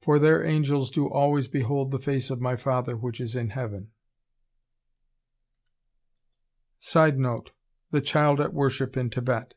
for 0.00 0.18
their 0.18 0.44
angels 0.44 0.90
do 0.90 1.06
always 1.08 1.46
behold 1.46 1.92
the 1.92 1.98
face 2.00 2.28
of 2.28 2.40
my 2.40 2.56
Father 2.56 2.96
which 2.96 3.20
is 3.20 3.36
in 3.36 3.50
heaven." 3.50 3.92
[Sidenote: 6.80 7.52
The 7.92 8.00
Child 8.00 8.40
at 8.40 8.52
Worship 8.52 8.96
in 8.96 9.10
Thibet. 9.10 9.54